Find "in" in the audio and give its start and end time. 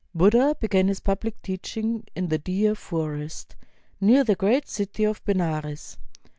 2.15-2.29